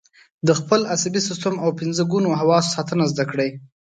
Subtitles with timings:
[0.47, 3.49] د خپل عصبي سیستم او پنځه ګونو حواسو ساتنه زده کړئ.